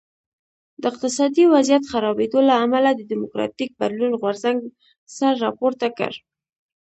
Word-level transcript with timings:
د 0.81 0.83
اقتصادي 0.91 1.43
وضعیت 1.53 1.83
خرابېدو 1.91 2.37
له 2.49 2.55
امله 2.65 2.89
د 2.93 3.01
ډیموکراټیک 3.11 3.69
بدلون 3.79 4.13
غورځنګ 4.21 4.59
سر 5.15 5.31
راپورته 5.45 5.87
کړ. 5.97 6.11